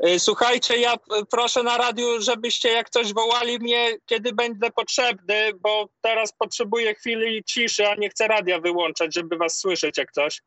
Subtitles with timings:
[0.00, 0.94] E, słuchajcie, ja
[1.30, 7.44] proszę na radiu, żebyście jak coś wołali mnie, kiedy będę potrzebny, bo teraz potrzebuję chwili
[7.44, 10.40] ciszy, a nie chcę radia wyłączać, żeby was słyszeć jak coś.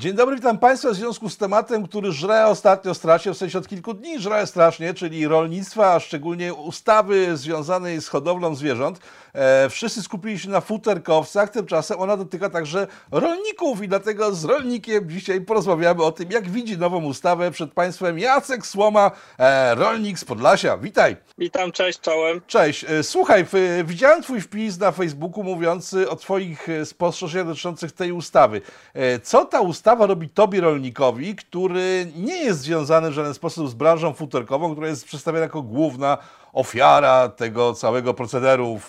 [0.00, 3.68] Dzień dobry, witam Państwa w związku z tematem, który żre ostatnio strasznie, w sensie od
[3.68, 9.00] kilku dni żre strasznie, czyli rolnictwa, a szczególnie ustawy związanej z hodowlą zwierząt.
[9.32, 15.10] E, wszyscy skupili się na futerkowcach, tymczasem ona dotyka także rolników i dlatego z rolnikiem
[15.10, 20.24] dzisiaj porozmawiamy o tym, jak widzi nową ustawę przed Państwem Jacek Słoma, e, rolnik z
[20.24, 20.78] Podlasia.
[20.78, 21.16] Witaj.
[21.38, 22.40] Witam, cześć, czołem.
[22.46, 22.84] Cześć.
[22.84, 23.46] E, słuchaj,
[23.84, 28.60] widziałem Twój wpis na Facebooku mówiący o Twoich e, spostrzeżeniach dotyczących tej ustawy.
[28.94, 33.74] E, co ta ustawa robi Tobie, rolnikowi, który nie jest związany w żaden sposób z
[33.74, 36.18] branżą futerkową, która jest przedstawiana jako główna
[36.52, 38.80] ofiara tego całego procederu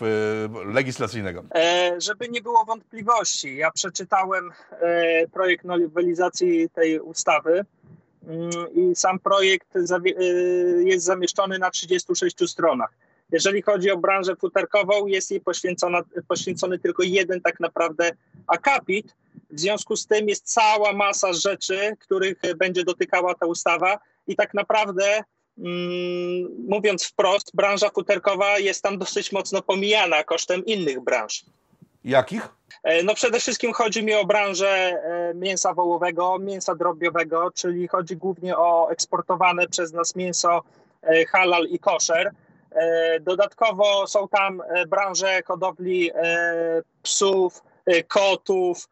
[0.66, 1.44] legislacyjnego?
[1.56, 7.66] E, żeby nie było wątpliwości, ja przeczytałem e, projekt nowelizacji tej ustawy
[8.28, 9.82] mm, i sam projekt e,
[10.84, 12.94] jest zamieszczony na 36 stronach.
[13.32, 15.42] Jeżeli chodzi o branżę futerkową, jest jej
[16.28, 18.12] poświęcony tylko jeden tak naprawdę
[18.48, 19.16] akapit.
[19.50, 24.54] W związku z tym jest cała masa rzeczy, których będzie dotykała ta ustawa i tak
[24.54, 25.24] naprawdę
[25.58, 31.46] Mm, mówiąc wprost, branża futerkowa jest tam dosyć mocno pomijana kosztem innych branż.
[32.04, 32.50] Jakich?
[32.84, 38.18] E, no przede wszystkim chodzi mi o branżę e, mięsa wołowego, mięsa drobiowego, czyli chodzi
[38.18, 40.64] głównie o eksportowane przez nas mięso
[41.04, 42.32] e, halal i koszer.
[43.22, 46.12] Dodatkowo są tam branże hodowli
[47.04, 47.64] psów,
[48.08, 48.90] kotów,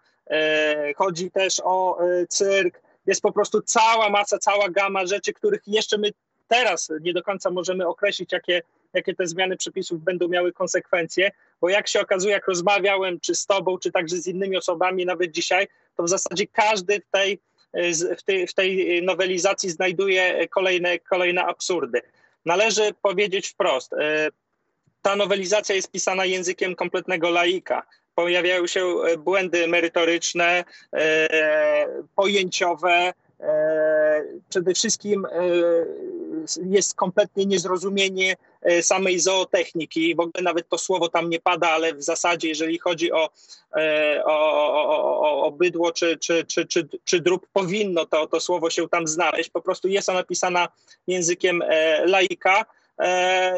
[0.95, 1.97] chodzi też o
[2.30, 2.81] cyrk.
[3.05, 6.09] Jest po prostu cała masa, cała gama rzeczy, których jeszcze my
[6.47, 8.61] teraz nie do końca możemy określić, jakie,
[8.94, 13.45] jakie te zmiany przepisów będą miały konsekwencje, bo jak się okazuje, jak rozmawiałem czy z
[13.45, 17.39] tobą, czy także z innymi osobami, nawet dzisiaj, to w zasadzie każdy w tej,
[18.17, 22.02] w tej, w tej nowelizacji znajduje kolejne, kolejne absurdy.
[22.50, 24.30] Należy powiedzieć wprost, e,
[25.02, 27.83] ta nowelizacja jest pisana językiem kompletnego laika.
[28.15, 28.86] Pojawiają się
[29.17, 35.27] błędy merytoryczne, e, pojęciowe, e, przede wszystkim
[36.70, 40.16] jest kompletnie niezrozumienie e, samej zootechniki.
[40.16, 43.30] W ogóle nawet to słowo tam nie pada, ale w zasadzie, jeżeli chodzi o,
[43.76, 44.33] e, o,
[45.22, 49.08] o, o bydło czy, czy, czy, czy, czy drób, powinno to, to słowo się tam
[49.08, 49.50] znaleźć.
[49.50, 50.67] Po prostu jest ona pisana
[51.08, 52.66] językiem e, laika.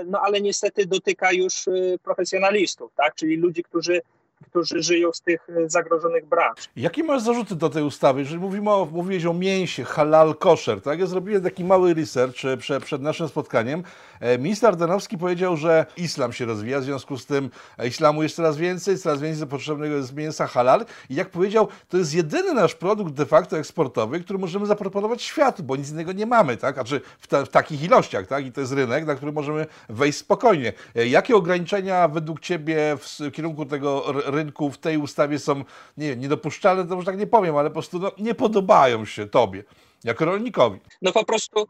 [0.05, 1.69] No ale niestety dotyka już
[2.03, 3.15] profesjonalistów, tak?
[3.15, 4.01] czyli ludzi, którzy
[4.49, 6.69] którzy żyją z tych e, zagrożonych branż.
[6.75, 8.19] Jakie masz zarzuty do tej ustawy?
[8.19, 10.99] Jeżeli mówimy o, mówiłeś o mięsie, halal, koszer, tak?
[10.99, 13.83] Ja zrobiłem taki mały research e, przed, przed naszym spotkaniem.
[14.19, 17.49] E, minister Ardanowski powiedział, że islam się rozwija, w związku z tym
[17.87, 22.13] islamu jest coraz więcej, coraz więcej potrzebnego jest mięsa halal i jak powiedział, to jest
[22.13, 26.57] jedyny nasz produkt de facto eksportowy, który możemy zaproponować światu, bo nic innego nie mamy,
[26.57, 26.75] tak?
[26.75, 28.45] Znaczy w, ta, w takich ilościach, tak?
[28.45, 30.73] I to jest rynek, na który możemy wejść spokojnie.
[30.95, 35.63] Jakie ograniczenia według Ciebie w kierunku tego rynku w tej ustawie są
[35.97, 39.63] nie, niedopuszczalne, to już tak nie powiem, ale po prostu no, nie podobają się Tobie
[40.03, 40.79] jako rolnikowi.
[41.01, 41.67] No po prostu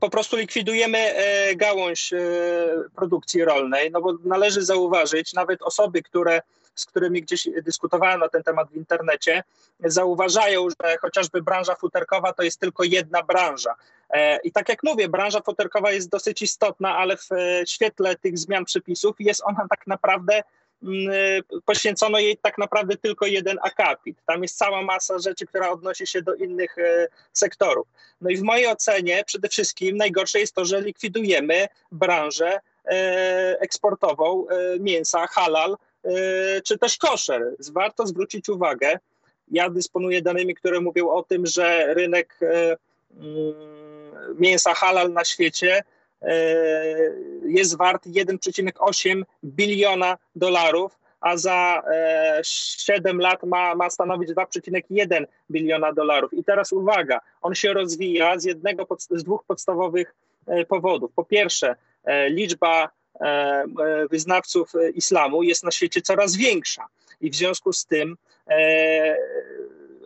[0.00, 2.18] po prostu likwidujemy e, gałąź e,
[2.96, 6.42] produkcji rolnej, no bo należy zauważyć, nawet osoby, które,
[6.74, 9.42] z którymi gdzieś dyskutowałem na ten temat w internecie,
[9.84, 13.74] zauważają, że chociażby branża futerkowa to jest tylko jedna branża.
[14.10, 17.28] E, I tak jak mówię, branża futerkowa jest dosyć istotna, ale w
[17.66, 20.42] świetle tych zmian przepisów jest ona tak naprawdę
[21.64, 24.16] poświęcono jej tak naprawdę tylko jeden akapit.
[24.26, 27.86] Tam jest cała masa rzeczy, która odnosi się do innych e, sektorów.
[28.20, 34.46] No i w mojej ocenie przede wszystkim najgorsze jest to, że likwidujemy branżę e, eksportową
[34.80, 35.76] mięsa halal
[36.64, 37.42] czy też koszer.
[37.72, 38.98] Warto zwrócić uwagę,
[39.50, 43.54] ja dysponuję danymi, które mówią o tym, że rynek mm,
[44.38, 45.82] mięsa halal na świecie
[47.42, 51.82] jest wart 1,8 biliona dolarów, a za
[52.42, 56.34] 7 e, lat ma, ma stanowić 2,1 biliona dolarów.
[56.34, 60.14] I teraz uwaga, on się rozwija z jednego z dwóch podstawowych
[60.46, 61.12] e, powodów.
[61.14, 61.76] Po pierwsze,
[62.28, 62.90] liczba
[64.10, 66.86] wyznawców islamu jest na świecie coraz większa
[67.20, 68.16] i w związku z tym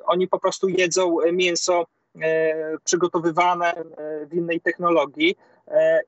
[0.07, 1.87] oni po prostu jedzą mięso
[2.85, 3.75] przygotowywane
[4.31, 5.54] w innej technologii, E,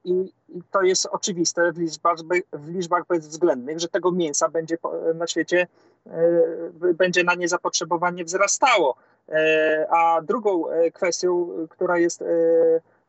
[0.04, 0.12] I,
[0.48, 2.16] I, to jest oczywiste w liczbach,
[2.52, 4.76] w liczbach bezwzględnych, że tego mięsa będzie
[5.14, 5.66] na świecie,
[6.06, 8.96] e, będzie na nie zapotrzebowanie wzrastało.
[9.28, 12.24] E, a drugą kwestią, która jest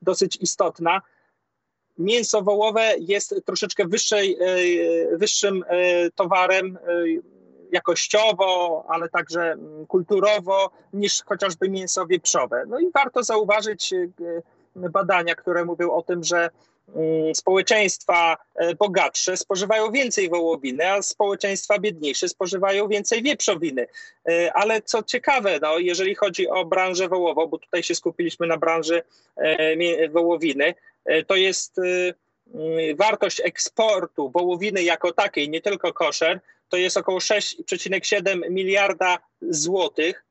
[0.02, 1.02] dosyć istotna,
[1.98, 4.38] mięso wołowe jest troszeczkę wyższej,
[5.18, 5.64] wyższym
[6.16, 6.78] towarem
[7.72, 12.64] jakościowo, ale także mm, kulturowo niż chociażby mięso wieprzowe.
[12.68, 13.94] No i warto zauważyć
[14.78, 16.50] badania, które mówią o tym, że
[16.96, 18.38] mm, społeczeństwa
[18.80, 23.88] bogatsze spożywają więcej wołowiny, a społeczeństwa biedniejsze spożywają więcej wieprzowiny.
[24.54, 29.02] Ale co ciekawe, no, jeżeli chodzi o branżę wołową, bo tutaj się skupiliśmy na branży
[30.12, 30.74] wołowiny,
[31.28, 31.80] to jest
[32.56, 40.26] Y, wartość eksportu wołowiny jako takiej, nie tylko koszer, to jest około 6,7 miliarda złotych,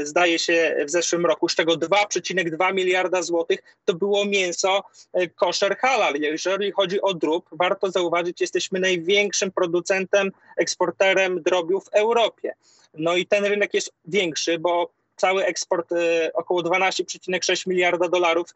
[0.00, 4.82] y, zdaje się w zeszłym roku, z czego 2,2 miliarda złotych to było mięso
[5.20, 6.14] y, koszer halal.
[6.14, 12.54] Jeżeli chodzi o drób, warto zauważyć, jesteśmy największym producentem, eksporterem drobiu w Europie.
[12.94, 15.90] No i ten rynek jest większy, bo cały eksport
[16.34, 18.54] około 12,6 miliarda dolarów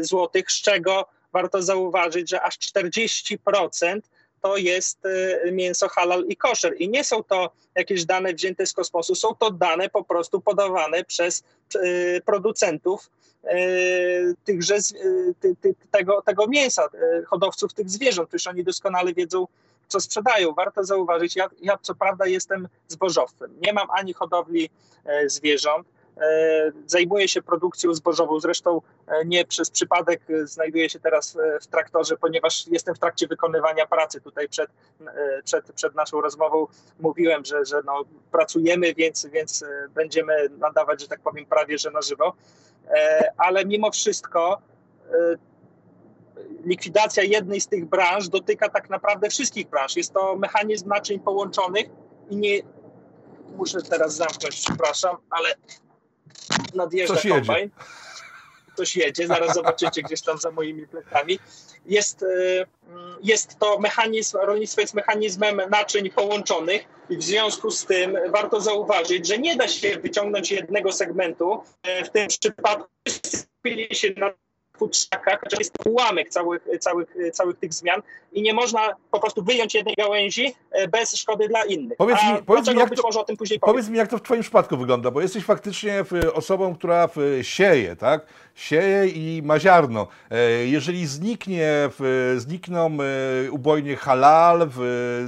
[0.00, 4.00] złotych, z czego warto zauważyć, że aż 40%
[4.46, 6.74] to jest y, mięso halal i koszer.
[6.78, 11.04] I nie są to jakieś dane wzięte z kosmosu, są to dane po prostu podawane
[11.04, 11.44] przez
[11.76, 13.10] y, producentów
[13.44, 14.78] y, tychże,
[15.90, 16.88] tego, tego mięsa,
[17.26, 19.46] hodowców tych zwierząt, przecież oni doskonale wiedzą,
[19.88, 20.54] co sprzedają.
[20.54, 24.70] Warto zauważyć, ja, ja co prawda jestem zbożowcem, nie mam ani hodowli
[25.26, 25.88] zwierząt,
[26.20, 28.40] E, zajmuję się produkcją zbożową.
[28.40, 33.26] Zresztą e, nie przez przypadek znajduję się teraz e, w traktorze, ponieważ jestem w trakcie
[33.26, 34.20] wykonywania pracy.
[34.20, 34.70] Tutaj przed,
[35.44, 36.66] przed, przed naszą rozmową
[37.00, 39.64] mówiłem, że, że no, pracujemy, więc, więc
[39.94, 42.32] będziemy nadawać, że tak powiem, prawie że na żywo.
[43.36, 44.62] Ale mimo wszystko
[46.64, 49.96] likwidacja jednej z tych branż dotyka tak naprawdę wszystkich branż.
[49.96, 51.86] Jest to mechanizm naczyń połączonych
[52.30, 52.62] i nie.
[53.56, 55.54] Muszę teraz zamknąć, przepraszam, ale
[56.74, 57.62] nadjeżdża Coś kombajn.
[57.62, 58.76] Jedzie.
[58.76, 61.38] Coś jedzie, zaraz zobaczycie gdzieś tam za moimi plecami.
[61.86, 62.26] Jest, e,
[63.22, 69.28] jest to mechanizm, rolnictwo jest mechanizmem naczyń połączonych i w związku z tym warto zauważyć,
[69.28, 71.62] że nie da się wyciągnąć jednego segmentu.
[71.82, 74.30] E, w tym przypadku skupili się na
[74.78, 79.74] futrzakach, to jest ułamek całych, całych, całych tych zmian i nie można po prostu wyjąć
[79.74, 80.54] jednej gałęzi
[80.90, 81.98] bez szkody dla innych.
[81.98, 84.22] Powiedz mi, powiedz mi, jak to, może o tym później powiedz mi, jak to w
[84.22, 87.08] Twoim przypadku wygląda, bo jesteś faktycznie osobą, która
[87.42, 88.26] sieje, tak?
[88.54, 90.06] Sieje i ma ziarno.
[90.30, 91.90] E, jeżeli zniknie,
[92.36, 92.98] znikną
[93.46, 94.68] e, ubojnie halal,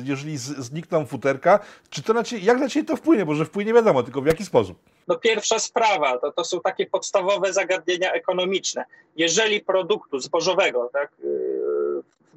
[0.05, 1.61] jeżeli znikną futerka,
[1.91, 3.27] czy to na ciebie, jak na Ciebie to wpłynie?
[3.27, 4.79] Bo że wpłynie wiadomo, tylko w jaki sposób?
[5.09, 8.85] No pierwsza sprawa, to, to są takie podstawowe zagadnienia ekonomiczne.
[9.17, 11.11] Jeżeli produktu zbożowego, tak,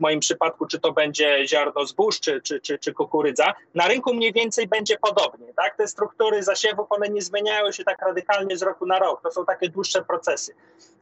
[0.01, 4.33] moim przypadku, czy to będzie ziarno zbóż, czy, czy, czy, czy kukurydza, na rynku mniej
[4.33, 5.53] więcej będzie podobnie.
[5.53, 5.77] Tak?
[5.77, 9.21] Te struktury zasiewów, one nie zmieniają się tak radykalnie z roku na rok.
[9.23, 10.53] To są takie dłuższe procesy.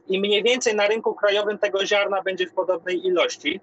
[0.08, 3.60] I mniej więcej na rynku krajowym tego ziarna będzie w podobnej ilości.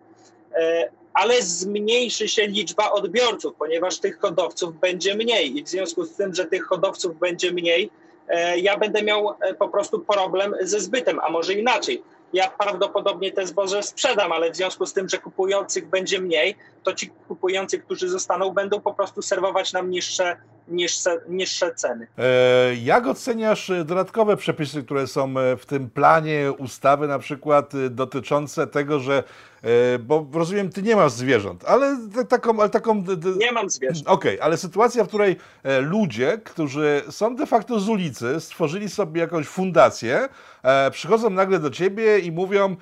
[0.55, 6.15] E, ale zmniejszy się liczba odbiorców, ponieważ tych hodowców będzie mniej i w związku z
[6.15, 7.89] tym, że tych hodowców będzie mniej,
[8.27, 12.03] e, ja będę miał e, po prostu problem ze zbytem, a może inaczej.
[12.33, 16.93] Ja prawdopodobnie te zboże sprzedam, ale w związku z tym, że kupujących będzie mniej, to
[16.93, 20.37] ci kupujący, którzy zostaną, będą po prostu serwować nam niższe
[20.67, 22.07] niższe, niższe ceny.
[22.17, 27.71] E, jak oceniasz e, dodatkowe przepisy, które są e, w tym planie ustawy, na przykład
[27.89, 29.23] dotyczące tego, że
[29.99, 31.97] bo rozumiem, ty nie masz zwierząt, ale
[32.29, 32.59] taką...
[32.59, 33.03] Ale taką
[33.37, 34.07] nie mam zwierząt.
[34.07, 35.35] Okej, okay, ale sytuacja, w której
[35.81, 40.29] ludzie, którzy są de facto z ulicy, stworzyli sobie jakąś fundację,
[40.91, 42.75] przychodzą nagle do ciebie i mówią,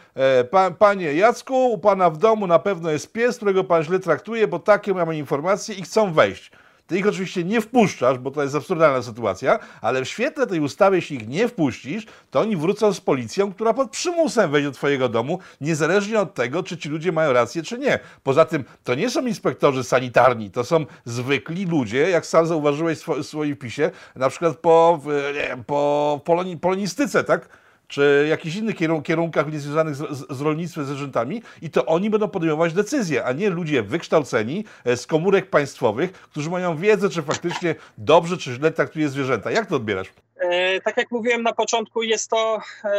[0.80, 4.60] panie Jacku, u pana w domu na pewno jest pies, którego pan źle traktuje, bo
[4.60, 6.51] takie mamy informacje i chcą wejść.
[6.88, 10.96] Ty ich oczywiście nie wpuszczasz, bo to jest absurdalna sytuacja, ale w świetle tej ustawy,
[10.96, 15.10] jeśli ich nie wpuścisz, to oni wrócą z policją, która pod przymusem wejdzie do twojego
[15.10, 18.00] domu, niezależnie od tego, czy ci ludzie mają rację, czy nie.
[18.24, 23.24] Poza tym, to nie są inspektorzy sanitarni, to są zwykli ludzie, jak sam zauważyłeś w
[23.24, 25.01] swoim pisie, na przykład po,
[25.34, 26.22] nie, po
[26.62, 27.50] polonistyce, tak?
[27.88, 33.25] Czy jakichś innych kierunkach niezwiązanych z, z rolnictwem, zwierzętami i to oni będą podejmować decyzje,
[33.25, 38.54] a nie ludzie wykształceni e, z komórek państwowych, którzy mają wiedzę, czy faktycznie dobrze czy
[38.54, 39.51] źle traktuje zwierzęta.
[39.51, 40.08] Jak to odbierasz?
[40.50, 42.90] E, tak jak mówiłem na początku, jest to, e,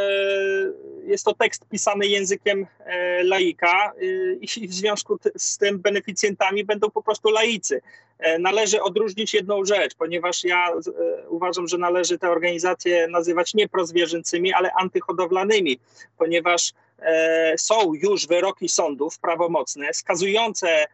[1.04, 3.92] jest to tekst pisany językiem e, laika
[4.40, 7.80] i w związku z tym beneficjentami będą po prostu laicy.
[8.38, 10.68] Należy odróżnić jedną rzecz, ponieważ ja
[11.28, 15.78] uważam, że należy te organizacje nazywać nie prozwierzęcymi, ale antyhodowlanymi,
[16.18, 16.72] ponieważ
[17.56, 20.86] są już wyroki sądów prawomocne skazujące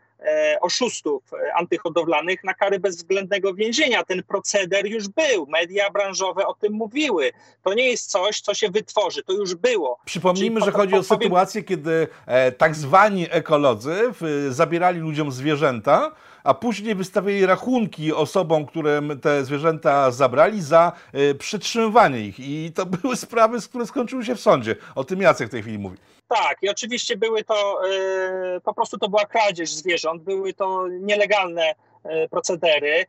[0.61, 4.05] oszustów e, antyhodowlanych na kary bezwzględnego więzienia.
[4.05, 7.31] Ten proceder już był, media branżowe o tym mówiły.
[7.63, 9.99] To nie jest coś, co się wytworzy, to już było.
[10.05, 14.13] Przypomnijmy, Czyli że chodzi o sytuację, kiedy e, tak zwani ekolodzy
[14.49, 16.13] zabierali ludziom zwierzęta,
[16.45, 22.41] a później wystawiali rachunki osobom, które te zwierzęta zabrali za y, przetrzymywanie ich.
[22.41, 24.77] I to były sprawy, które skończyły się w sądzie.
[24.95, 25.97] O tym Jacek w tej chwili mówi.
[26.29, 27.81] Tak, i oczywiście były to,
[28.57, 33.05] y, po prostu to była kradzież zwierząt, były to nielegalne y, procedery.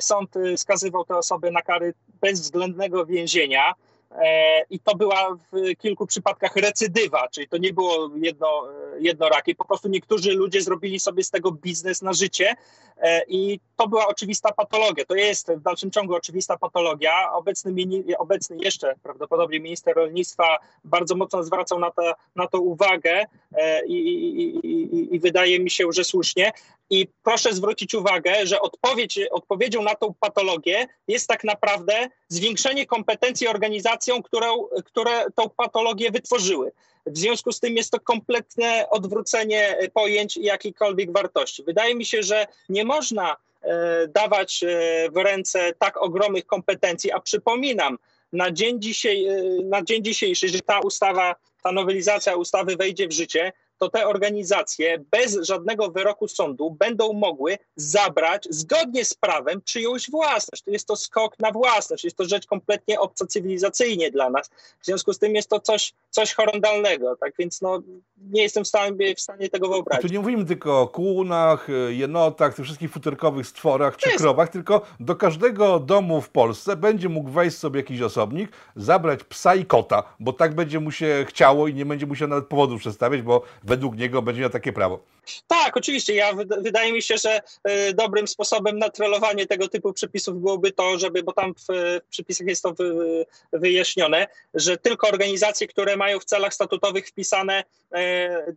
[0.00, 3.74] Sąd skazywał te osoby na kary bezwzględnego więzienia.
[4.18, 9.54] E, I to była w kilku przypadkach recydywa, czyli to nie było jedno, jednorakie.
[9.54, 12.54] Po prostu niektórzy ludzie zrobili sobie z tego biznes na życie
[12.98, 15.04] e, i to była oczywista patologia.
[15.04, 17.32] To jest w dalszym ciągu oczywista patologia.
[17.32, 17.74] Obecny,
[18.18, 23.94] obecny jeszcze prawdopodobnie minister rolnictwa bardzo mocno zwracał na to, na to uwagę e, i,
[23.94, 26.52] i, i, i wydaje mi się, że słusznie.
[26.92, 33.48] I proszę zwrócić uwagę, że odpowiedź, odpowiedzią na tą patologię jest tak naprawdę zwiększenie kompetencji
[33.48, 34.46] organizacjom, które,
[34.84, 36.72] które tą patologię wytworzyły.
[37.06, 41.62] W związku z tym jest to kompletne odwrócenie pojęć i jakiejkolwiek wartości.
[41.62, 47.20] Wydaje mi się, że nie można e, dawać e, w ręce tak ogromnych kompetencji, a
[47.20, 47.98] przypominam,
[48.32, 53.12] na dzień, dzisiaj, e, na dzień dzisiejszy, że ta ustawa, ta nowelizacja ustawy wejdzie w
[53.12, 60.10] życie, to te organizacje bez żadnego wyroku sądu będą mogły zabrać zgodnie z prawem czyjąś
[60.10, 60.62] własność.
[60.62, 64.50] To jest to skok na własność, jest to rzecz kompletnie obca cywilizacyjnie dla nas.
[64.80, 67.82] W związku z tym jest to coś, coś horrendalnego, tak więc no,
[68.30, 70.02] nie jestem w stanie, w stanie tego wyobrazić.
[70.02, 75.16] Tu nie mówimy tylko o kłunach, jenotach, tych wszystkich futerkowych stworach czy krowach, tylko do
[75.16, 80.32] każdego domu w Polsce będzie mógł wejść sobie jakiś osobnik, zabrać psa i kota, bo
[80.32, 84.22] tak będzie mu się chciało i nie będzie musiał nawet powodów przedstawiać, bo według niego
[84.22, 84.98] będzie miał takie prawo.
[85.46, 86.14] Tak, oczywiście.
[86.14, 87.40] Ja wydaje mi się, że
[87.88, 91.66] y, dobrym sposobem na trollowanie tego typu przepisów byłoby to, żeby, bo tam w,
[92.04, 97.64] w przepisach jest to wy, wyjaśnione, że tylko organizacje, które mają w celach statutowych wpisane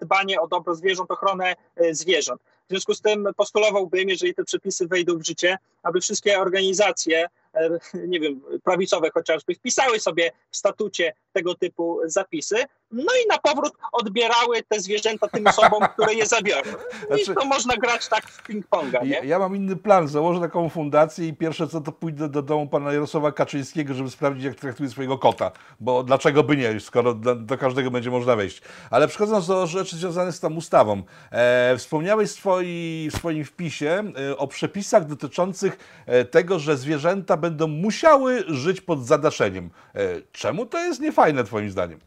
[0.01, 1.55] dbanie o dobro zwierząt, ochronę
[1.91, 2.41] zwierząt.
[2.65, 7.69] W związku z tym postulowałbym, jeżeli te przepisy wejdą w życie, aby wszystkie organizacje, e,
[7.93, 12.55] nie wiem, prawicowe chociażby, wpisały sobie w statucie tego typu zapisy,
[12.91, 16.71] no i na powrót odbierały te zwierzęta tym osobom, które je zabiorą.
[17.03, 19.09] I znaczy, to można grać tak w ping-ponga, nie?
[19.09, 22.67] Ja, ja, mam inny plan, założę taką fundację i pierwsze co to pójdę do domu
[22.67, 27.35] pana Jarosława Kaczyńskiego, żeby sprawdzić, jak traktuje swojego kota, bo dlaczego by nie, skoro do,
[27.35, 28.61] do każdego będzie można wejść.
[28.89, 34.37] Ale przechodząc do rzeczy związanych z tą ustawą, e, wspomniałeś swoi, w swoim wpisie e,
[34.37, 39.69] o przepisach dotyczących e, tego, że zwierzęta będą musiały żyć pod zadaszeniem.
[39.95, 39.99] E,
[40.31, 41.99] czemu to jest niefajne twoim zdaniem?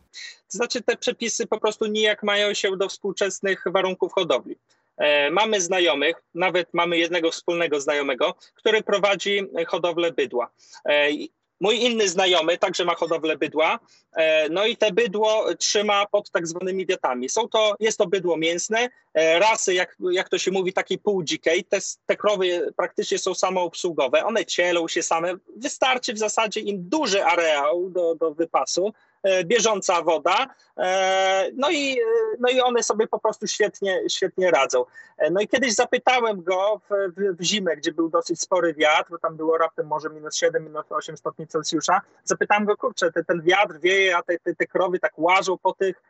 [0.53, 4.57] To znaczy te przepisy po prostu nijak mają się do współczesnych warunków hodowli.
[4.97, 10.51] E, mamy znajomych, nawet mamy jednego wspólnego znajomego, który prowadzi hodowlę bydła.
[11.59, 13.79] E, mój inny znajomy także ma hodowlę bydła,
[14.17, 17.29] e, no i te bydło trzyma pod tak zwanymi wiatami.
[17.29, 21.65] Są to, jest to bydło mięsne, rasy, jak, jak to się mówi, takiej półdzikiej.
[21.65, 25.35] Te, te krowy praktycznie są samoobsługowe, one cielą się same.
[25.57, 30.47] Wystarczy w zasadzie im duży areał do, do wypasu, E, bieżąca woda,
[30.77, 32.01] e, no i,
[32.39, 34.85] no i one sobie po prostu świetnie, świetnie radzą.
[35.19, 39.11] E, no i kiedyś zapytałem go w, w, w zimę, gdzie był dosyć spory wiatr,
[39.11, 43.25] bo tam było raptem może minus 7, minus 8 stopni Celsjusza, zapytałem go, kurczę, te,
[43.25, 46.03] ten wiatr wieje, a te, te, te krowy tak łażą po, tych,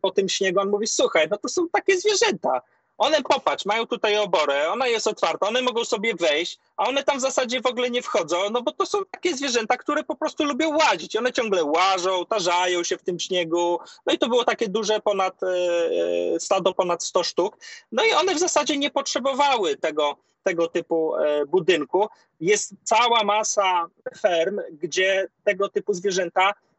[0.00, 0.60] po tym śniegu.
[0.60, 2.60] On mówi, słuchaj, no to są takie zwierzęta.
[2.98, 7.18] One, popatrz, mają tutaj oborę, ona jest otwarta, one mogą sobie wejść, a one tam
[7.18, 10.44] w zasadzie w ogóle nie wchodzą, no bo to są takie zwierzęta, które po prostu
[10.44, 11.16] lubią łazić.
[11.16, 13.78] One ciągle łażą, tarzają się w tym śniegu.
[14.06, 17.56] No i to było takie duże ponad, e, stado ponad 100 sztuk.
[17.92, 22.08] No i one w zasadzie nie potrzebowały tego, tego typu e, budynku.
[22.40, 23.86] Jest cała masa
[24.18, 26.71] ferm, gdzie tego typu zwierzęta E,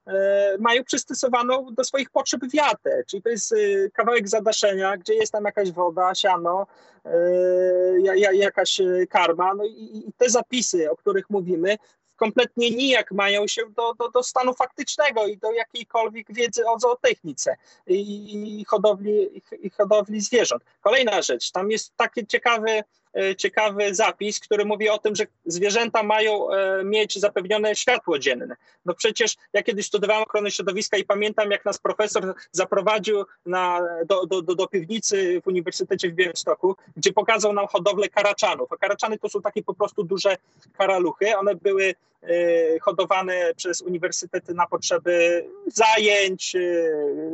[0.60, 3.56] mają przystosowaną do swoich potrzeb wiatę, czyli to jest e,
[3.94, 6.68] kawałek zadaszenia, gdzie jest tam jakaś woda, siano,
[7.06, 11.78] e, jakaś karma, no i te zapisy, o których mówimy,
[12.16, 17.56] kompletnie nijak mają się do, do, do stanu faktycznego i do jakiejkolwiek wiedzy o zootechnice
[17.88, 20.64] i, i, hodowli, i hodowli zwierząt.
[20.82, 22.84] Kolejna rzecz, tam jest taki ciekawy, e,
[23.38, 28.56] ciekawy zapis, który mówi o tym, że zwierzęta mają e, mieć zapewnione światło dzienne.
[28.86, 34.26] No przecież ja kiedyś studiowałem ochronę środowiska i pamiętam, jak nas profesor zaprowadził na, do,
[34.26, 38.72] do, do, do piwnicy w Uniwersytecie w Białymstoku, gdzie pokazał nam hodowlę karaczanów.
[38.72, 40.38] A karaczany to są takie po prostu duże
[40.78, 41.38] karaluchy.
[41.38, 41.96] One były
[42.30, 46.56] Y, hodowane przez uniwersytety na potrzeby zajęć,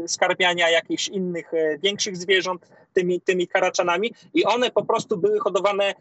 [0.08, 1.52] skarmiania jakichś innych
[1.84, 2.68] większych zwierząt
[3.00, 5.96] tymi, tymi karaczanami i one po prostu były hodowane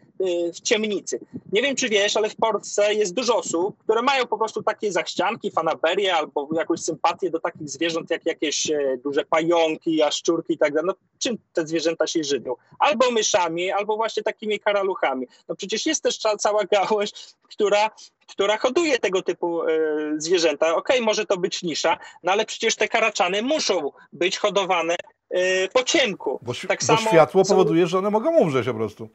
[0.53, 1.19] w ciemnicy.
[1.51, 4.91] nie wiem czy wiesz, ale w Polsce jest dużo osób, które mają po prostu takie
[4.91, 10.57] zachcianki, fanaberię albo jakąś sympatię do takich zwierząt jak jakieś e, duże pająki, jaszczurki i
[10.57, 10.87] tak dalej.
[10.87, 12.55] No czym te zwierzęta się żywią?
[12.79, 15.27] Albo myszami, albo właśnie takimi karaluchami.
[15.47, 17.11] No przecież jest też cała gałąź,
[17.43, 17.89] która
[18.29, 19.67] która hoduje tego typu y,
[20.17, 20.75] zwierzęta.
[20.75, 24.95] Okej, okay, może to być nisza, no ale przecież te karaczany muszą być hodowane
[25.35, 26.39] y, po ciemku.
[26.41, 29.09] Bo, tak bo samo światło powoduje, że one mogą umrzeć po prostu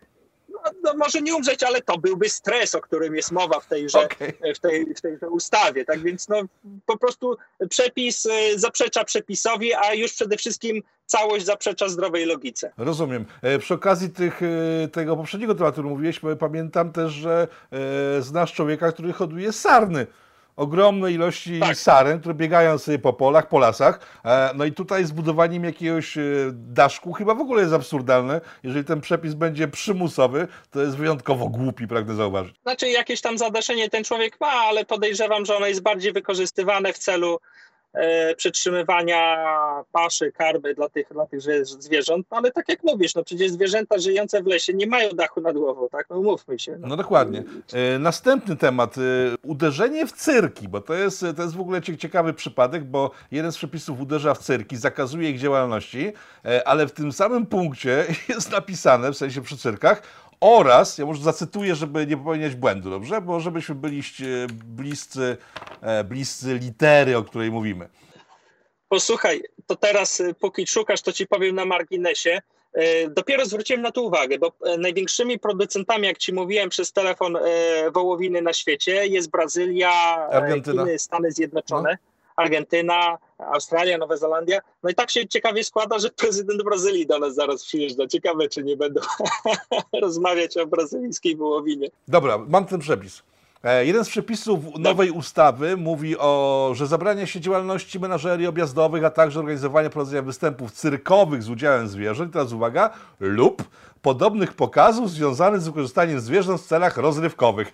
[0.83, 4.55] no, może nie umrzeć, ale to byłby stres, o którym jest mowa w tejże, okay.
[4.55, 5.85] w tej, w tejże ustawie.
[5.85, 6.43] Tak więc no,
[6.87, 7.37] po prostu
[7.71, 12.73] przepis y, zaprzecza przepisowi, a już przede wszystkim całość zaprzecza zdrowej logice.
[12.77, 13.25] Rozumiem.
[13.43, 17.49] E, przy okazji tych, e, tego poprzedniego tematu, który mówiłeś, pamiętam też, że
[18.19, 20.07] e, znasz człowieka, który hoduje sarny
[20.57, 21.77] ogromne ilości tak.
[21.77, 24.21] saren, które biegają sobie po polach, po lasach.
[24.25, 28.41] E, no i tutaj zbudowaniem jakiegoś e, daszku chyba w ogóle jest absurdalne.
[28.63, 32.57] Jeżeli ten przepis będzie przymusowy, to jest wyjątkowo głupi, pragnę zauważyć.
[32.63, 36.99] Znaczy jakieś tam zadaszenie ten człowiek ma, ale podejrzewam, że ono jest bardziej wykorzystywane w
[36.99, 37.39] celu
[38.37, 39.45] przetrzymywania
[39.93, 43.99] paszy, karmy dla tych, dla tych zwierząt, no ale tak jak mówisz, no przecież zwierzęta
[43.99, 46.07] żyjące w lesie nie mają dachu nad głową, tak?
[46.11, 46.77] No umówmy się.
[46.79, 47.45] No, no dokładnie.
[47.73, 49.01] E, następny temat, e,
[49.43, 53.57] uderzenie w cyrki, bo to jest, to jest w ogóle ciekawy przypadek, bo jeden z
[53.57, 56.13] przepisów uderza w cyrki, zakazuje ich działalności,
[56.65, 60.03] ale w tym samym punkcie jest napisane, w sensie przy cyrkach,
[60.45, 63.21] oraz, ja może zacytuję, żeby nie popełniać błędu, dobrze?
[63.21, 64.03] Bo żebyśmy byli
[64.65, 65.37] bliscy,
[65.83, 67.89] e, bliscy litery, o której mówimy.
[68.89, 72.43] Posłuchaj, to teraz e, póki szukasz, to ci powiem na marginesie.
[72.73, 77.39] E, dopiero zwróciłem na to uwagę, bo największymi producentami, jak ci mówiłem przez telefon,
[77.95, 79.93] wołowiny na świecie jest Brazylia,
[80.31, 80.85] Argentyna.
[80.85, 81.91] Chiny, Stany Zjednoczone.
[81.91, 82.14] No.
[82.37, 84.61] Argentyna, Australia, Nowa Zelandia.
[84.83, 88.07] No i tak się ciekawie składa, że prezydent Brazylii do nas zaraz przyjeżdża.
[88.07, 89.01] Ciekawe, czy nie będą
[90.03, 91.89] rozmawiać o brazylijskiej wołowinie.
[92.09, 93.23] Dobra, mam ten przepis.
[93.65, 99.11] E, jeden z przepisów nowej ustawy mówi o, że zabrania się działalności menażerii objazdowych, a
[99.11, 103.63] także organizowania prowadzenia występów cyrkowych z udziałem zwierząt, teraz uwaga, lub
[104.03, 107.73] podobnych pokazów związanych z wykorzystaniem zwierząt w celach rozrywkowych.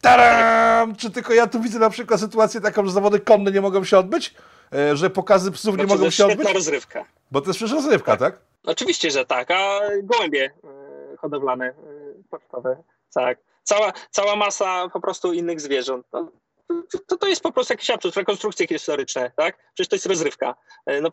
[0.00, 0.96] Taram!
[0.96, 3.98] Czy tylko ja tu widzę na przykład sytuację taką, że zawody konne nie mogą się
[3.98, 4.34] odbyć?
[4.74, 6.52] E, że pokazy psów nie znaczy, mogą się odbyć?
[6.52, 7.04] rozrywka.
[7.30, 8.34] Bo to jest przecież rozrywka, tak?
[8.34, 8.42] tak?
[8.64, 11.74] Oczywiście, że tak, a gołębie e, hodowlane, e,
[12.30, 12.82] pocztowe,
[13.14, 13.38] tak.
[13.62, 16.06] Cała, cała masa po prostu innych zwierząt.
[16.12, 16.32] No,
[17.06, 19.58] to, to jest po prostu jakiś absurd, rekonstrukcje historyczne, tak?
[19.74, 20.54] Przecież to jest rozrywka.
[21.02, 21.10] No,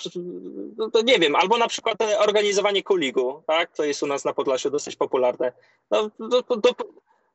[0.77, 3.75] no, to nie wiem, albo na przykład organizowanie kuligu, tak?
[3.75, 5.51] To jest u nas na Podlasiu dosyć popularne.
[5.91, 6.73] No, to, to,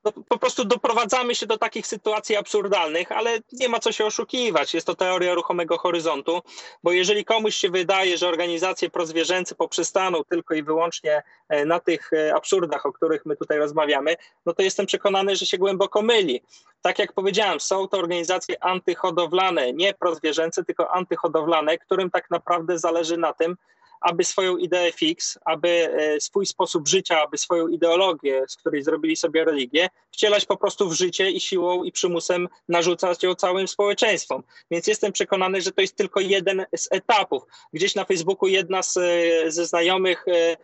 [0.05, 4.75] no, po prostu doprowadzamy się do takich sytuacji absurdalnych, ale nie ma co się oszukiwać.
[4.75, 6.43] Jest to teoria ruchomego horyzontu,
[6.83, 12.13] bo jeżeli komuś się wydaje, że organizacje prozwierzęce poprzestaną tylko i wyłącznie e, na tych
[12.13, 16.43] e, absurdach, o których my tutaj rozmawiamy, no to jestem przekonany, że się głęboko myli.
[16.83, 23.17] Tak jak powiedziałem, są to organizacje antyhodowlane, nie prozwierzęce, tylko antyhodowlane, którym tak naprawdę zależy
[23.17, 23.57] na tym,
[24.03, 29.17] aby swoją ideę fix, aby e, swój sposób życia, aby swoją ideologię, z której zrobili
[29.17, 34.43] sobie religię, wcielać po prostu w życie i siłą i przymusem narzucać ją całym społeczeństwom.
[34.71, 37.43] Więc jestem przekonany, że to jest tylko jeden z etapów.
[37.73, 40.57] Gdzieś na Facebooku jedna z, e, ze znajomych e,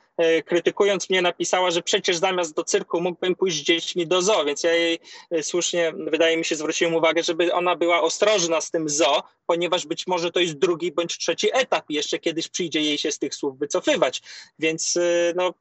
[0.44, 4.62] krytykując mnie napisała, że przecież zamiast do cyrku mógłbym pójść z dziećmi do zoo, więc
[4.62, 4.98] ja jej
[5.42, 10.07] słusznie, wydaje mi się, zwróciłem uwagę, żeby ona była ostrożna z tym zoo, ponieważ być
[10.07, 13.35] może to jest drugi bądź trzeci etap i jeszcze kiedyś przyjdzie jej się z tych
[13.35, 14.22] słów wycofywać.
[14.59, 15.54] Więc y, no,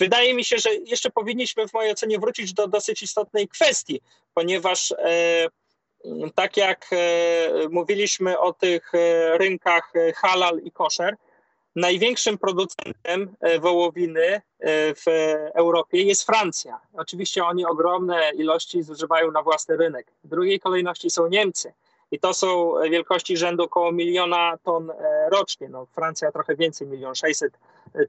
[0.00, 4.00] wydaje mi się, że jeszcze powinniśmy w mojej ocenie wrócić do dosyć istotnej kwestii,
[4.34, 5.48] ponieważ e,
[6.34, 11.16] tak jak e, mówiliśmy o tych e, rynkach halal i koszer,
[11.76, 14.40] największym producentem wołowiny
[14.96, 15.04] w
[15.54, 16.80] Europie jest Francja.
[16.92, 20.06] Oczywiście oni ogromne ilości zużywają na własny rynek.
[20.24, 21.72] W drugiej kolejności są Niemcy
[22.12, 24.94] i to są wielkości rzędu około miliona ton e,
[25.30, 25.68] rocznie.
[25.68, 27.52] No, Francja trochę więcej, milion sześćset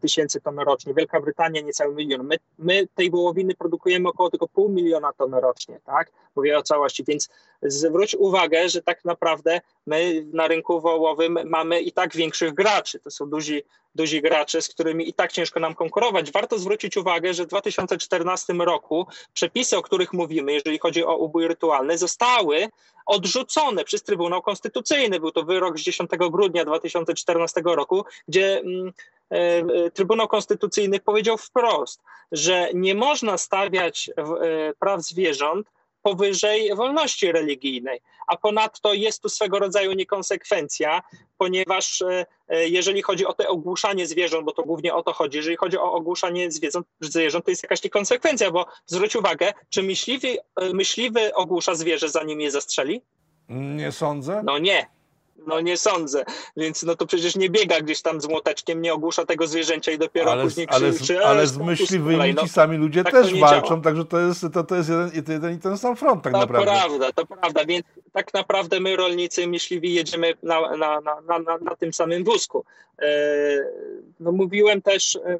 [0.01, 2.23] tysięcy ton rocznie, Wielka Brytania niecały milion.
[2.23, 6.11] My, my tej wołowiny produkujemy około tylko pół miliona ton rocznie, tak?
[6.35, 7.29] Mówię o całości, więc
[7.61, 12.99] zwróć uwagę, że tak naprawdę my na rynku wołowym mamy i tak większych graczy.
[12.99, 13.63] To są duzi,
[13.95, 16.31] duzi gracze, z którymi i tak ciężko nam konkurować.
[16.31, 21.47] Warto zwrócić uwagę, że w 2014 roku przepisy, o których mówimy, jeżeli chodzi o ubój
[21.47, 22.69] rytualny, zostały
[23.05, 25.19] odrzucone przez Trybunał Konstytucyjny.
[25.19, 28.93] Był to wyrok z 10 grudnia 2014 roku, gdzie mm,
[29.93, 35.67] Trybunał Konstytucyjny powiedział wprost, że nie można stawiać e, praw zwierząt
[36.03, 38.01] powyżej wolności religijnej.
[38.27, 41.01] A ponadto jest tu swego rodzaju niekonsekwencja,
[41.37, 45.37] ponieważ e, e, jeżeli chodzi o to ogłuszanie zwierząt, bo to głównie o to chodzi,
[45.37, 50.37] jeżeli chodzi o ogłuszanie zwierząt, zwierząt to jest jakaś niekonsekwencja, bo zwróć uwagę, czy myśliwy,
[50.55, 53.01] e, myśliwy ogłusza zwierzę, zanim je zastrzeli?
[53.49, 54.41] Nie sądzę.
[54.45, 54.87] No nie.
[55.47, 56.25] No nie sądzę,
[56.57, 59.97] więc no to przecież nie biega gdzieś tam z młoteczkiem, nie ogłusza tego zwierzęcia i
[59.97, 63.67] dopiero ale, później ale, krzyczy, ale z myśliwymi no, ci sami ludzie tak też walczą,
[63.67, 63.81] działa.
[63.81, 66.71] także to jest, to, to jest jeden, jeden i ten sam front tak to naprawdę.
[66.71, 71.75] prawda, to prawda, więc tak naprawdę my rolnicy myśliwi jedziemy na, na, na, na, na
[71.75, 72.65] tym samym wózku.
[73.01, 73.07] E,
[74.19, 75.39] no mówiłem też, e,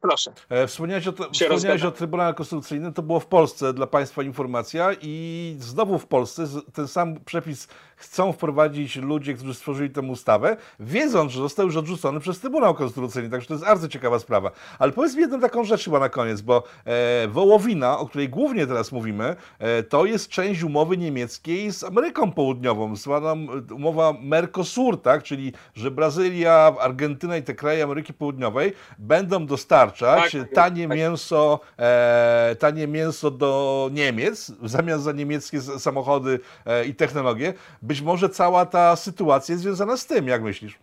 [0.00, 0.32] Proszę.
[0.48, 5.56] E, wspomniałeś o, wspomniałeś o Trybunale Konstytucyjnym, to było w Polsce dla Państwa informacja i
[5.58, 6.44] znowu w Polsce
[6.74, 7.68] ten sam przepis
[8.02, 13.30] chcą wprowadzić ludzie, którzy stworzyli tę ustawę, wiedząc, że został już odrzucony przez Trybunał Konstytucyjny,
[13.30, 14.50] także to jest bardzo ciekawa sprawa.
[14.78, 18.66] Ale powiedz mi jedną taką rzecz chyba na koniec, bo e, wołowina, o której głównie
[18.66, 23.34] teraz mówimy, e, to jest część umowy niemieckiej z Ameryką Południową, zwana
[23.74, 25.22] umowa Mercosur, tak?
[25.22, 30.96] czyli że Brazylia, Argentyna i te kraje Ameryki Południowej będą dostarczać tak, tanie tak.
[30.96, 37.54] mięso, e, tanie mięso do Niemiec w zamian za niemieckie samochody e, i technologie.
[37.92, 40.78] Być może cała ta sytuacja jest związana z tym, jak myślisz?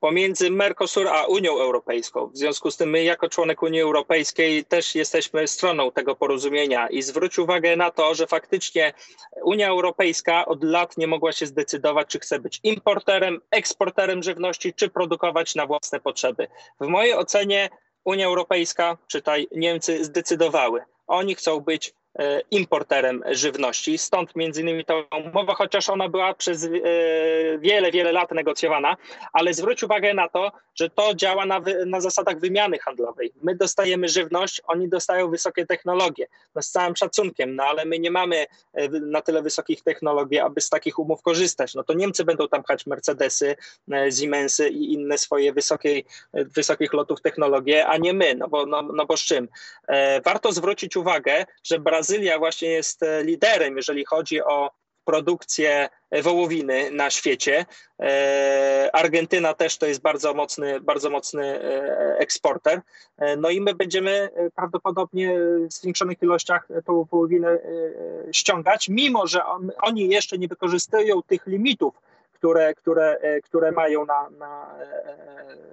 [0.00, 2.26] pomiędzy Mercosur a Unią Europejską.
[2.26, 7.02] W związku z tym my jako członek Unii Europejskiej też jesteśmy stroną tego porozumienia i
[7.02, 8.92] zwróć uwagę na to, że faktycznie
[9.42, 14.90] Unia Europejska od lat nie mogła się zdecydować, czy chce być importerem, eksporterem żywności, czy
[14.90, 16.48] produkować na własne potrzeby.
[16.80, 17.70] W mojej ocenie
[18.04, 20.80] Unia Europejska, czytaj Niemcy, zdecydowały.
[21.06, 21.94] Oni chcą być
[22.50, 23.98] importerem żywności.
[23.98, 24.94] Stąd między innymi ta
[25.24, 26.68] umowa, chociaż ona była przez e,
[27.58, 28.96] wiele, wiele lat negocjowana,
[29.32, 33.32] ale zwróć uwagę na to, że to działa na, na zasadach wymiany handlowej.
[33.42, 36.26] My dostajemy żywność, oni dostają wysokie technologie.
[36.54, 40.60] No z całym szacunkiem, no ale my nie mamy e, na tyle wysokich technologii, aby
[40.60, 41.74] z takich umów korzystać.
[41.74, 43.56] No to Niemcy będą tam pchać Mercedesy,
[44.18, 49.06] Siemensy i inne swoje wysokiej, wysokich lotów technologie, a nie my, no bo, no, no
[49.06, 49.48] bo z czym?
[50.24, 54.70] Warto zwrócić uwagę, że Brazylia Brazylia właśnie jest e, liderem, jeżeli chodzi o
[55.04, 55.88] produkcję
[56.22, 57.66] wołowiny na świecie.
[58.00, 62.80] E, Argentyna też to jest bardzo mocny, bardzo mocny e, eksporter.
[63.36, 65.38] No i my będziemy prawdopodobnie
[65.68, 67.58] w zwiększonych ilościach tą wołowinę
[68.32, 71.94] ściągać, mimo że on, oni jeszcze nie wykorzystują tych limitów,
[72.32, 74.74] które, które, które mają na, na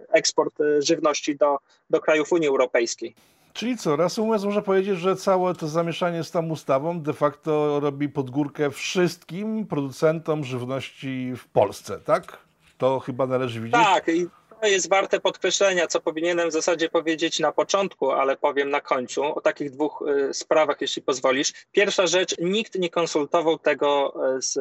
[0.10, 1.58] eksport żywności do,
[1.90, 3.16] do krajów Unii Europejskiej.
[3.54, 8.10] Czyli co, reasumując, można powiedzieć, że całe to zamieszanie z tą ustawą de facto robi
[8.10, 12.38] podgórkę wszystkim producentom żywności w Polsce, tak?
[12.78, 13.84] To chyba należy widzieć.
[13.84, 14.12] Tak,
[14.62, 19.24] to jest warte podkreślenia, co powinienem w zasadzie powiedzieć na początku, ale powiem na końcu
[19.24, 21.54] o takich dwóch y, sprawach, jeśli pozwolisz.
[21.72, 24.58] Pierwsza rzecz, nikt nie konsultował tego y, z,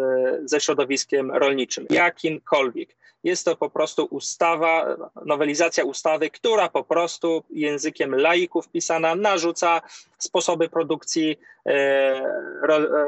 [0.50, 2.96] ze środowiskiem rolniczym, jakimkolwiek.
[3.24, 9.80] Jest to po prostu ustawa, nowelizacja ustawy, która po prostu językiem laików pisana narzuca
[10.18, 12.22] sposoby produkcji e,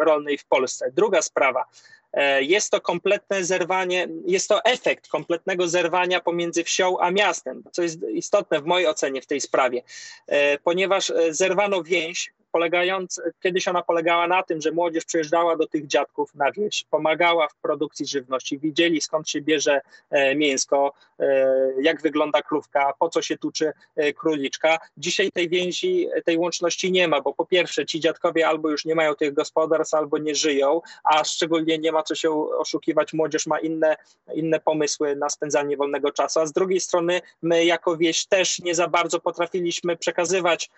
[0.04, 0.90] rolnej w Polsce.
[0.94, 1.64] Druga sprawa.
[2.12, 7.82] E, jest to kompletne zerwanie, jest to efekt kompletnego zerwania pomiędzy wsią a miastem, co
[7.82, 9.82] jest istotne w mojej ocenie w tej sprawie,
[10.26, 15.86] e, ponieważ zerwano więź polegając, kiedyś ona polegała na tym, że młodzież przyjeżdżała do tych
[15.86, 22.02] dziadków na wieś, pomagała w produkcji żywności, widzieli skąd się bierze e, mięsko, e, jak
[22.02, 24.78] wygląda krówka, po co się tuczy e, króliczka.
[24.96, 28.94] Dzisiaj tej więzi, tej łączności nie ma, bo po pierwsze ci dziadkowie albo już nie
[28.94, 33.58] mają tych gospodarstw, albo nie żyją, a szczególnie nie ma co się oszukiwać, młodzież ma
[33.58, 33.96] inne,
[34.34, 38.74] inne pomysły na spędzanie wolnego czasu, a z drugiej strony my jako wieś też nie
[38.74, 40.70] za bardzo potrafiliśmy przekazywać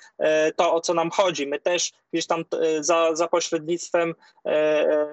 [0.56, 1.46] to, o co nam chodzi.
[1.46, 5.06] My też gdzieś tam e, za, za pośrednictwem e, e,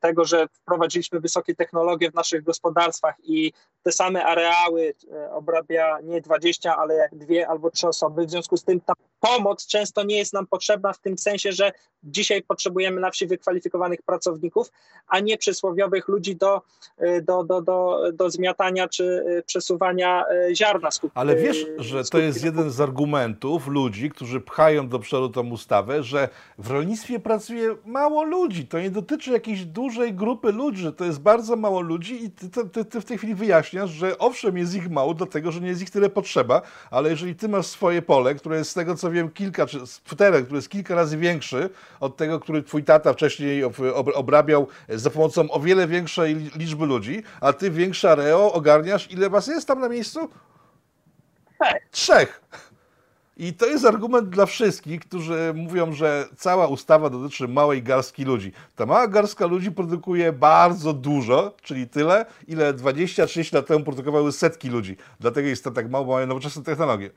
[0.00, 4.94] tego, że wprowadziliśmy wysokie technologie w naszych gospodarstwach i te same areały
[5.30, 8.26] obrabia nie 20, ale dwie albo trzy osoby.
[8.26, 11.72] W związku z tym ta pomoc często nie jest nam potrzebna w tym sensie, że
[12.04, 14.72] dzisiaj potrzebujemy na wsi wykwalifikowanych pracowników,
[15.08, 16.62] a nie przysłowiowych ludzi do,
[17.22, 20.90] do, do, do, do zmiatania czy przesuwania ziarna.
[20.90, 25.50] Skutki, ale wiesz, że to jest jeden z argumentów ludzi, którzy pchają do przodu tą
[25.50, 28.66] ustawę, że w rolnictwie pracuje mało ludzi.
[28.66, 32.48] To nie dotyczy jakiejś dużej grupy ludzi, że to jest bardzo mało ludzi i ty,
[32.72, 35.82] ty, ty w tej chwili wyjaśniasz, że owszem jest ich mało, dlatego że nie jest
[35.82, 39.30] ich tyle potrzeba, ale jeżeli ty masz swoje pole, które jest z tego co wiem
[39.30, 39.78] kilka, czy
[40.16, 41.70] teren, który jest kilka razy większy
[42.02, 43.64] od tego, który twój tata wcześniej
[44.14, 49.46] obrabiał za pomocą o wiele większej liczby ludzi, a ty większe areo ogarniasz, ile was
[49.46, 50.28] jest tam na miejscu?
[51.58, 51.82] Trzech.
[51.90, 52.42] Trzech.
[53.36, 58.52] I to jest argument dla wszystkich, którzy mówią, że cała ustawa dotyczy małej garstki ludzi.
[58.76, 64.68] Ta mała garstka ludzi produkuje bardzo dużo, czyli tyle, ile 20-30 lat temu produkowały setki
[64.68, 64.96] ludzi.
[65.20, 67.10] Dlatego jest to tak mało, mają nowoczesne technologie.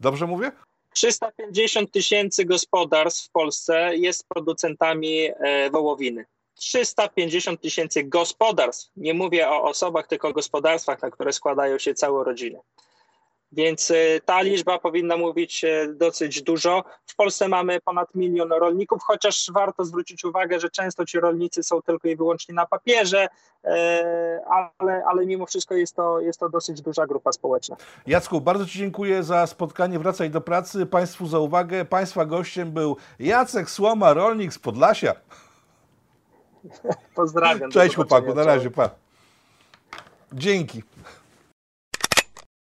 [0.00, 0.52] Dobrze mówię?
[0.94, 6.24] 350 tysięcy gospodarstw w Polsce jest producentami e, wołowiny.
[6.54, 8.90] 350 tysięcy gospodarstw.
[8.96, 12.58] Nie mówię o osobach, tylko o gospodarstwach, na które składają się całe rodziny.
[13.52, 16.84] Więc e, ta liczba powinna mówić e, dosyć dużo.
[17.06, 21.82] W Polsce mamy ponad milion rolników, chociaż warto zwrócić uwagę, że często ci rolnicy są
[21.82, 23.28] tylko i wyłącznie na papierze,
[23.64, 24.40] e,
[24.78, 27.76] ale, ale mimo wszystko jest to, jest to dosyć duża grupa społeczna.
[28.06, 29.98] Jacku, bardzo Ci dziękuję za spotkanie.
[29.98, 30.86] Wracaj do pracy.
[30.86, 31.84] Państwu za uwagę.
[31.84, 35.14] Państwa gościem był Jacek Słoma, rolnik z Podlasia.
[37.14, 37.70] Pozdrawiam.
[37.70, 38.90] Cześć chłopaku, na razie, pa.
[40.32, 40.82] Dzięki.